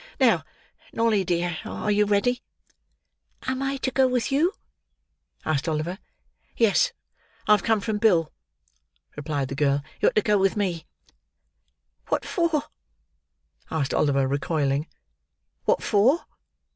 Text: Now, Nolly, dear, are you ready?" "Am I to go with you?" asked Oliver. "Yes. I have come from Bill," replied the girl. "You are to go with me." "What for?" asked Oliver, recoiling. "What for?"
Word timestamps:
Now, 0.19 0.43
Nolly, 0.93 1.23
dear, 1.23 1.59
are 1.63 1.91
you 1.91 2.07
ready?" 2.07 2.41
"Am 3.43 3.61
I 3.61 3.77
to 3.77 3.91
go 3.91 4.07
with 4.07 4.31
you?" 4.31 4.51
asked 5.45 5.69
Oliver. 5.69 5.99
"Yes. 6.57 6.91
I 7.47 7.51
have 7.53 7.61
come 7.61 7.81
from 7.81 7.99
Bill," 7.99 8.33
replied 9.15 9.49
the 9.49 9.53
girl. 9.53 9.83
"You 9.99 10.07
are 10.09 10.13
to 10.13 10.23
go 10.23 10.39
with 10.39 10.57
me." 10.57 10.87
"What 12.07 12.25
for?" 12.25 12.63
asked 13.69 13.93
Oliver, 13.93 14.27
recoiling. 14.27 14.87
"What 15.65 15.83
for?" 15.83 16.25